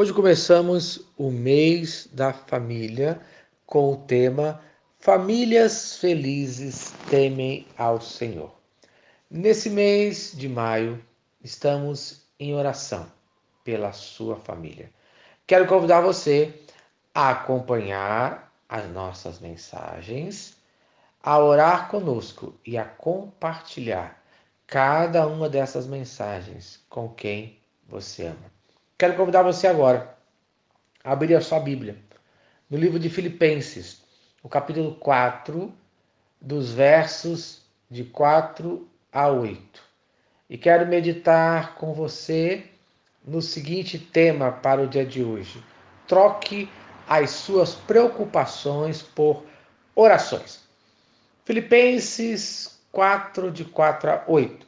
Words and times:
Hoje 0.00 0.14
começamos 0.14 1.06
o 1.18 1.30
mês 1.30 2.08
da 2.10 2.32
família 2.32 3.20
com 3.66 3.92
o 3.92 3.96
tema 3.98 4.58
Famílias 4.98 5.98
felizes 5.98 6.94
temem 7.10 7.66
ao 7.76 8.00
Senhor. 8.00 8.50
Nesse 9.30 9.68
mês 9.68 10.32
de 10.34 10.48
maio, 10.48 11.04
estamos 11.44 12.22
em 12.38 12.54
oração 12.54 13.12
pela 13.62 13.92
sua 13.92 14.36
família. 14.36 14.90
Quero 15.46 15.66
convidar 15.66 16.00
você 16.00 16.58
a 17.14 17.28
acompanhar 17.32 18.50
as 18.70 18.90
nossas 18.90 19.38
mensagens, 19.38 20.56
a 21.22 21.38
orar 21.38 21.90
conosco 21.90 22.54
e 22.64 22.78
a 22.78 22.86
compartilhar 22.86 24.18
cada 24.66 25.26
uma 25.26 25.46
dessas 25.46 25.86
mensagens 25.86 26.82
com 26.88 27.06
quem 27.10 27.58
você 27.86 28.28
ama. 28.28 28.59
Quero 29.00 29.14
convidar 29.14 29.42
você 29.42 29.66
agora 29.66 30.14
a 31.02 31.12
abrir 31.12 31.34
a 31.34 31.40
sua 31.40 31.58
Bíblia 31.58 31.96
no 32.68 32.76
livro 32.76 32.98
de 32.98 33.08
Filipenses, 33.08 34.02
o 34.42 34.48
capítulo 34.48 34.94
4, 34.96 35.72
dos 36.38 36.70
versos 36.74 37.62
de 37.90 38.04
4 38.04 38.86
a 39.10 39.28
8. 39.28 39.82
E 40.50 40.58
quero 40.58 40.86
meditar 40.86 41.76
com 41.76 41.94
você 41.94 42.62
no 43.24 43.40
seguinte 43.40 43.98
tema 43.98 44.52
para 44.52 44.82
o 44.82 44.86
dia 44.86 45.06
de 45.06 45.24
hoje: 45.24 45.64
troque 46.06 46.70
as 47.08 47.30
suas 47.30 47.74
preocupações 47.74 49.00
por 49.00 49.46
orações. 49.94 50.60
Filipenses 51.46 52.78
4, 52.92 53.50
de 53.50 53.64
4 53.64 54.10
a 54.10 54.24
8. 54.28 54.66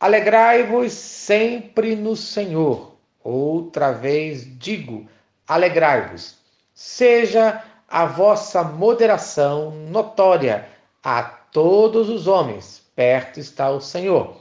Alegrai-vos 0.00 0.92
sempre 0.92 1.94
no 1.94 2.16
Senhor. 2.16 2.95
Outra 3.28 3.90
vez 3.90 4.46
digo: 4.56 5.04
alegrai-vos. 5.48 6.36
Seja 6.72 7.60
a 7.88 8.06
vossa 8.06 8.62
moderação 8.62 9.72
notória 9.72 10.68
a 11.02 11.24
todos 11.24 12.08
os 12.08 12.28
homens, 12.28 12.84
perto 12.94 13.40
está 13.40 13.68
o 13.68 13.80
Senhor. 13.80 14.36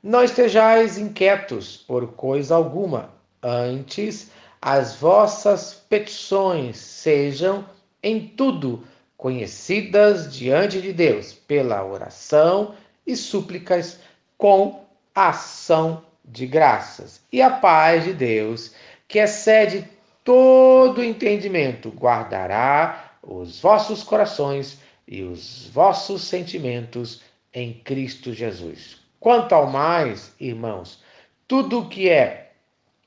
Não 0.00 0.22
estejais 0.22 0.98
inquietos 0.98 1.78
por 1.78 2.12
coisa 2.12 2.54
alguma, 2.54 3.10
antes 3.42 4.30
as 4.62 4.94
vossas 4.94 5.74
petições 5.74 6.76
sejam 6.76 7.66
em 8.00 8.28
tudo 8.28 8.84
conhecidas 9.16 10.32
diante 10.32 10.80
de 10.80 10.92
Deus 10.92 11.32
pela 11.32 11.84
oração 11.84 12.72
e 13.04 13.16
súplicas 13.16 13.98
com 14.38 14.84
ação 15.12 16.04
de 16.26 16.46
graças. 16.46 17.20
E 17.32 17.40
a 17.40 17.50
paz 17.50 18.04
de 18.04 18.12
Deus, 18.12 18.74
que 19.06 19.18
excede 19.18 19.88
todo 20.24 21.04
entendimento, 21.04 21.90
guardará 21.90 23.12
os 23.22 23.60
vossos 23.60 24.02
corações 24.02 24.78
e 25.06 25.22
os 25.22 25.68
vossos 25.72 26.24
sentimentos 26.24 27.22
em 27.54 27.72
Cristo 27.72 28.32
Jesus. 28.32 28.98
Quanto 29.20 29.54
ao 29.54 29.68
mais, 29.70 30.34
irmãos, 30.40 31.02
tudo 31.46 31.88
que 31.88 32.08
é 32.08 32.52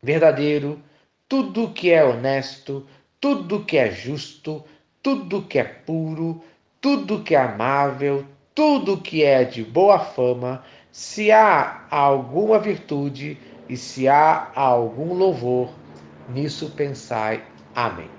verdadeiro, 0.02 0.82
tudo 1.28 1.70
que 1.72 1.92
é 1.92 2.04
honesto, 2.04 2.88
tudo 3.20 3.66
que 3.66 3.78
é 3.78 3.92
justo, 3.92 4.64
tudo 5.04 5.42
que 5.44 5.60
é 5.60 5.64
puro, 5.64 6.42
tudo 6.82 7.22
que 7.22 7.36
é 7.36 7.40
amável, 7.40 8.26
tudo 8.56 8.98
que 8.98 9.24
é 9.24 9.44
de 9.44 9.64
boa 9.64 10.00
fama, 10.00 10.64
se 10.92 11.32
há 11.32 11.86
alguma 11.90 12.60
virtude 12.60 13.38
e 13.68 13.78
se 13.78 14.08
há 14.08 14.52
algum 14.56 15.14
louvor, 15.14 15.70
nisso 16.30 16.72
pensai. 16.72 17.44
Amém. 17.76 18.10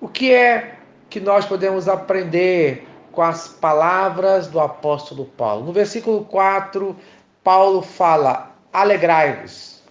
O 0.00 0.08
que 0.08 0.32
é 0.32 0.78
que 1.08 1.20
nós 1.20 1.46
podemos 1.46 1.88
aprender 1.88 2.86
com 3.12 3.22
as 3.22 3.48
palavras 3.48 4.48
do 4.48 4.60
apóstolo 4.60 5.24
Paulo? 5.24 5.64
No 5.64 5.72
versículo 5.72 6.24
4, 6.24 6.96
Paulo 7.42 7.80
fala: 7.80 8.54
alegrai-vos. 8.72 9.82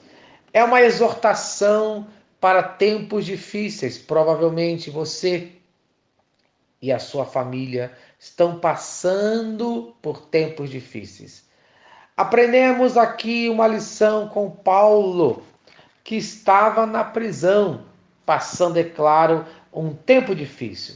É 0.53 0.63
uma 0.63 0.81
exortação 0.81 2.07
para 2.39 2.61
tempos 2.61 3.25
difíceis. 3.25 3.97
Provavelmente 3.97 4.89
você 4.89 5.51
e 6.81 6.91
a 6.91 6.99
sua 6.99 7.25
família 7.25 7.91
estão 8.19 8.59
passando 8.59 9.95
por 10.01 10.21
tempos 10.27 10.69
difíceis. 10.69 11.44
Aprendemos 12.17 12.95
aqui 12.95 13.49
uma 13.49 13.67
lição 13.67 14.29
com 14.29 14.49
Paulo, 14.49 15.43
que 16.01 16.15
estava 16.15 16.85
na 16.85 17.03
prisão, 17.03 17.83
passando, 18.25 18.77
é 18.77 18.83
claro, 18.83 19.45
um 19.73 19.93
tempo 19.93 20.33
difícil. 20.33 20.95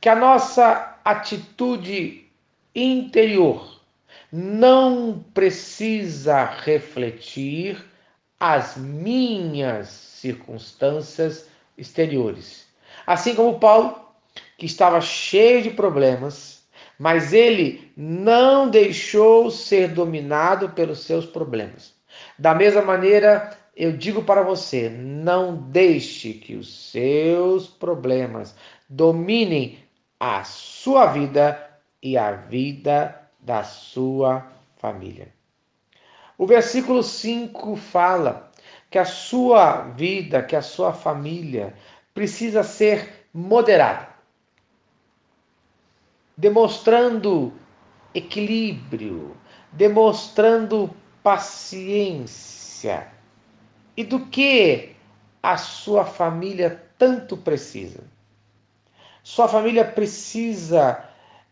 Que 0.00 0.08
a 0.08 0.14
nossa 0.14 0.96
atitude 1.04 2.24
interior 2.74 3.78
não 4.32 5.24
precisa 5.34 6.44
refletir 6.44 7.84
as 8.40 8.76
minhas 8.76 9.88
circunstâncias 9.88 11.46
exteriores. 11.76 12.66
Assim 13.06 13.34
como 13.34 13.58
Paulo, 13.58 14.00
que 14.56 14.64
estava 14.64 15.00
cheio 15.00 15.62
de 15.62 15.70
problemas, 15.70 16.57
mas 16.98 17.32
ele 17.32 17.92
não 17.96 18.68
deixou 18.68 19.50
ser 19.50 19.88
dominado 19.88 20.70
pelos 20.70 21.04
seus 21.04 21.24
problemas. 21.24 21.94
Da 22.36 22.54
mesma 22.54 22.82
maneira, 22.82 23.56
eu 23.76 23.96
digo 23.96 24.24
para 24.24 24.42
você: 24.42 24.88
não 24.88 25.54
deixe 25.56 26.32
que 26.32 26.56
os 26.56 26.90
seus 26.90 27.68
problemas 27.68 28.56
dominem 28.88 29.78
a 30.18 30.42
sua 30.42 31.06
vida 31.06 31.64
e 32.02 32.18
a 32.18 32.32
vida 32.32 33.20
da 33.38 33.62
sua 33.62 34.44
família. 34.78 35.28
O 36.36 36.46
versículo 36.46 37.02
5 37.02 37.76
fala 37.76 38.50
que 38.90 38.98
a 38.98 39.04
sua 39.04 39.82
vida, 39.96 40.42
que 40.42 40.56
a 40.56 40.62
sua 40.62 40.92
família 40.92 41.74
precisa 42.12 42.62
ser 42.62 43.28
moderada 43.32 44.07
demonstrando 46.38 47.52
equilíbrio, 48.14 49.36
demonstrando 49.72 50.94
paciência. 51.20 53.08
E 53.96 54.04
do 54.04 54.26
que 54.26 54.94
a 55.42 55.56
sua 55.56 56.04
família 56.04 56.80
tanto 56.96 57.36
precisa? 57.36 58.04
Sua 59.24 59.48
família 59.48 59.84
precisa 59.84 61.04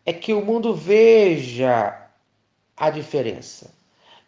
é 0.07 0.13
que 0.13 0.33
o 0.33 0.45
mundo 0.45 0.73
veja 0.73 2.09
a 2.77 2.89
diferença. 2.89 3.75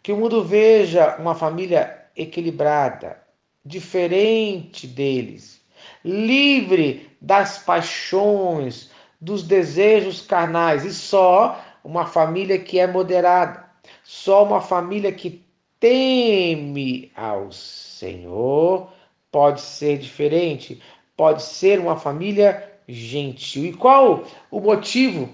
Que 0.03 0.11
o 0.11 0.17
mundo 0.17 0.43
veja 0.43 1.15
uma 1.17 1.35
família 1.35 2.05
equilibrada, 2.17 3.17
diferente 3.63 4.85
deles, 4.85 5.61
livre 6.03 7.09
das 7.21 7.59
paixões, 7.59 8.91
dos 9.19 9.43
desejos 9.43 10.21
carnais 10.21 10.85
e 10.85 10.93
só 10.93 11.63
uma 11.83 12.05
família 12.05 12.57
que 12.59 12.79
é 12.79 12.87
moderada, 12.87 13.65
só 14.03 14.43
uma 14.43 14.61
família 14.61 15.11
que 15.11 15.43
teme 15.79 17.11
ao 17.15 17.51
Senhor 17.51 18.91
pode 19.31 19.61
ser 19.61 19.97
diferente, 19.97 20.81
pode 21.15 21.43
ser 21.43 21.79
uma 21.79 21.97
família 21.97 22.71
gentil. 22.87 23.65
E 23.65 23.73
qual 23.73 24.23
o 24.49 24.59
motivo 24.59 25.29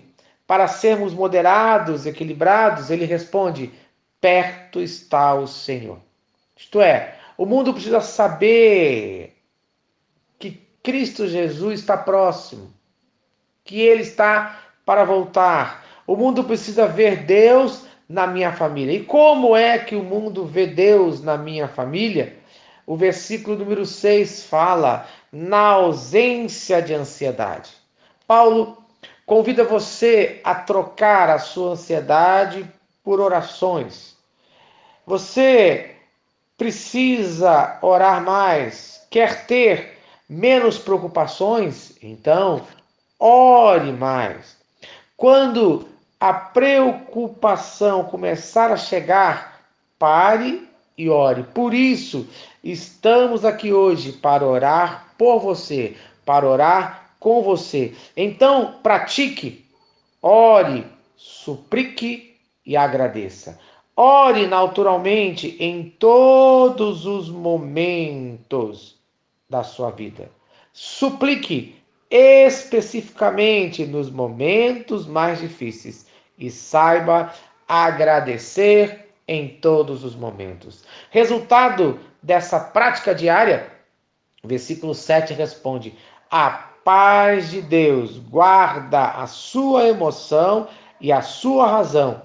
para 0.47 0.68
sermos 0.68 1.13
moderados, 1.13 2.06
equilibrados? 2.06 2.90
Ele 2.90 3.06
responde: 3.06 3.72
perto 4.19 4.81
está 4.81 5.34
o 5.35 5.47
Senhor. 5.47 6.00
Isto 6.56 6.81
é, 6.81 7.18
o 7.38 7.45
mundo 7.45 7.74
precisa 7.74 8.01
saber 8.01 9.35
que 10.39 10.62
Cristo 10.81 11.27
Jesus 11.27 11.80
está 11.81 11.98
próximo 11.98 12.75
que 13.65 13.81
ele 13.81 14.03
está 14.03 14.62
para 14.85 15.03
voltar. 15.03 15.83
O 16.07 16.15
mundo 16.15 16.44
precisa 16.44 16.88
ver 16.88 17.23
Deus 17.25 17.85
na 18.07 18.27
minha 18.27 18.53
família. 18.53 18.94
E 18.94 19.03
como 19.03 19.57
é 19.57 19.79
que 19.79 19.95
o 19.95 20.03
mundo 20.03 20.45
vê 20.45 20.67
Deus 20.67 21.21
na 21.21 21.35
minha 21.35 21.67
família? 21.67 22.38
O 22.85 22.95
versículo 22.95 23.57
número 23.57 23.85
6 23.85 24.45
fala 24.45 25.07
na 25.31 25.59
ausência 25.59 26.81
de 26.81 26.94
ansiedade. 26.94 27.71
Paulo 28.27 28.77
convida 29.25 29.63
você 29.63 30.39
a 30.44 30.53
trocar 30.53 31.31
a 31.31 31.39
sua 31.39 31.71
ansiedade 31.71 32.69
por 33.03 33.19
orações. 33.19 34.15
Você 35.07 35.95
precisa 36.56 37.79
orar 37.81 38.23
mais, 38.23 39.06
quer 39.09 39.45
ter 39.47 39.97
menos 40.29 40.77
preocupações? 40.77 41.97
Então, 42.01 42.61
ore 43.19 43.91
mais. 43.91 44.57
Quando 45.17 45.88
a 46.19 46.33
preocupação 46.33 48.03
começar 48.03 48.71
a 48.71 48.77
chegar, 48.77 49.62
pare 49.97 50.67
e 50.97 51.09
ore. 51.09 51.44
Por 51.44 51.73
isso, 51.73 52.27
estamos 52.63 53.44
aqui 53.44 53.73
hoje 53.73 54.13
para 54.13 54.45
orar 54.45 55.13
por 55.17 55.39
você, 55.39 55.95
para 56.25 56.47
orar 56.47 57.12
com 57.19 57.41
você. 57.41 57.95
Então, 58.15 58.75
pratique, 58.83 59.65
ore, 60.21 60.85
suplique 61.15 62.35
e 62.65 62.75
agradeça. 62.75 63.59
Ore 63.95 64.47
naturalmente 64.47 65.56
em 65.59 65.89
todos 65.89 67.06
os 67.06 67.29
momentos 67.29 68.97
da 69.50 69.63
sua 69.63 69.91
vida. 69.91 70.29
Suplique 70.73 71.75
especificamente 72.10 73.86
nos 73.86 74.10
momentos 74.10 75.07
mais 75.07 75.40
difíceis 75.40 76.06
e 76.38 76.50
saiba 76.50 77.34
agradecer 77.68 79.13
em 79.28 79.48
todos 79.48 80.04
os 80.04 80.16
momentos. 80.16 80.84
Resultado 81.10 82.00
dessa 82.22 82.60
prática 82.60 83.13
diária, 83.13 83.72
versículo 84.44 84.94
7 84.94 85.34
responde: 85.34 85.96
A 86.30 86.50
paz 86.84 87.50
de 87.50 87.62
Deus 87.62 88.19
guarda 88.19 89.12
a 89.12 89.25
sua 89.25 89.88
emoção 89.88 90.68
e 91.02 91.12
a 91.12 91.22
sua 91.22 91.68
razão 91.68 92.22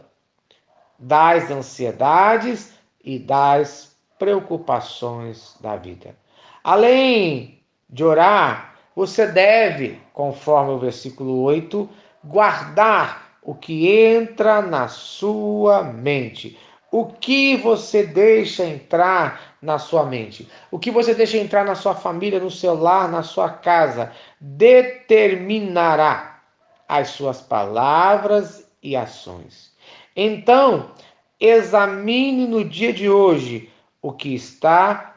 das 0.99 1.50
ansiedades 1.50 2.75
e 3.03 3.19
das 3.19 3.97
preocupações 4.19 5.56
da 5.61 5.77
vida. 5.77 6.15
Além 6.62 7.62
de 7.88 8.05
orar, 8.05 8.69
você 8.94 9.26
deve, 9.26 10.00
conforme 10.12 10.72
o 10.72 10.78
versículo 10.78 11.42
8, 11.42 11.88
guardar 12.25 13.38
o 13.42 13.54
que 13.54 13.88
entra 13.88 14.60
na 14.60 14.88
sua 14.88 15.82
mente. 15.82 16.58
O 16.92 17.06
que 17.06 17.56
você 17.56 18.02
deixa 18.02 18.64
entrar 18.64 19.56
na 19.62 19.78
sua 19.78 20.04
mente? 20.04 20.48
O 20.70 20.78
que 20.78 20.90
você 20.90 21.14
deixa 21.14 21.38
entrar 21.38 21.64
na 21.64 21.76
sua 21.76 21.94
família, 21.94 22.40
no 22.40 22.50
seu 22.50 22.75
lar, 22.75 23.08
na 23.08 23.22
sua 23.22 23.48
casa, 23.48 24.12
determinará 24.40 26.43
as 26.88 27.10
suas 27.10 27.40
palavras 27.40 28.69
e 28.82 28.96
ações. 28.96 29.72
Então, 30.16 30.90
examine 31.38 32.46
no 32.46 32.64
dia 32.64 32.93
de 32.93 33.08
hoje 33.08 33.70
o 34.02 34.12
que 34.12 34.34
está 34.34 35.14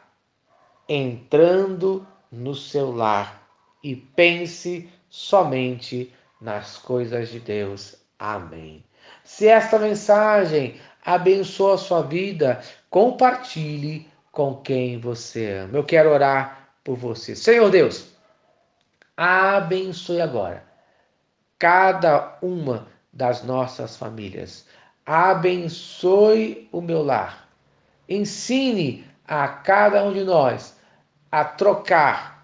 entrando 0.87 2.05
no 2.31 2.53
seu 2.53 2.91
lar 2.91 3.42
e 3.83 3.95
pense 3.95 4.89
somente 5.09 6.13
nas 6.39 6.77
coisas 6.77 7.29
de 7.29 7.39
Deus. 7.39 7.95
Amém. 8.17 8.83
Se 9.23 9.47
esta 9.47 9.77
mensagem 9.77 10.79
abençoa 11.05 11.75
a 11.75 11.77
sua 11.77 12.01
vida, 12.01 12.61
compartilhe 12.89 14.07
com 14.31 14.55
quem 14.55 14.99
você 14.99 15.57
ama. 15.57 15.77
Eu 15.77 15.83
quero 15.83 16.09
orar 16.09 16.69
por 16.83 16.95
você. 16.95 17.35
Senhor 17.35 17.69
Deus, 17.69 18.07
abençoe 19.17 20.21
agora 20.21 20.73
cada 21.63 22.37
uma 22.41 22.87
das 23.13 23.41
nossas 23.41 23.95
famílias. 23.95 24.67
Abençoe 25.05 26.67
o 26.73 26.81
meu 26.81 27.01
lar. 27.01 27.47
Ensine 28.09 29.07
a 29.25 29.47
cada 29.47 30.03
um 30.03 30.11
de 30.11 30.25
nós 30.25 30.75
a 31.31 31.45
trocar 31.45 32.42